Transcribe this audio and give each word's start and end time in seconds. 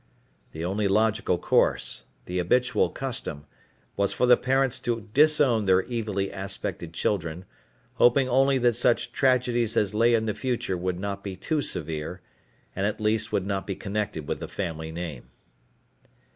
The 0.51 0.65
only 0.65 0.87
logical 0.87 1.37
course, 1.37 2.05
the 2.25 2.39
habitual 2.39 2.89
custom, 2.89 3.45
was 3.95 4.13
for 4.13 4.25
the 4.25 4.35
parents 4.35 4.79
to 4.79 5.07
disown 5.13 5.65
their 5.65 5.83
evilly 5.83 6.31
aspected 6.31 6.91
children, 6.91 7.45
hoping 7.97 8.27
only 8.27 8.57
that 8.57 8.73
such 8.75 9.11
tragedies 9.11 9.77
as 9.77 9.93
lay 9.93 10.15
in 10.15 10.25
the 10.25 10.33
future 10.33 10.75
would 10.75 10.99
not 10.99 11.23
be 11.23 11.35
too 11.35 11.61
severe, 11.61 12.19
and 12.75 12.87
at 12.87 12.99
least 12.99 13.31
would 13.31 13.45
not 13.45 13.67
be 13.67 13.75
connected 13.75 14.27
with 14.27 14.39
the 14.39 14.47
family 14.47 14.91
name. 14.91 15.29